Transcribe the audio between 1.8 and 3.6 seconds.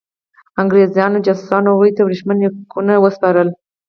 ته ورېښمین لیکونه وسپارل.